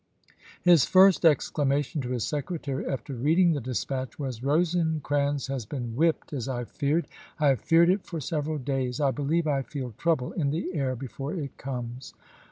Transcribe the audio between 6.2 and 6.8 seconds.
as I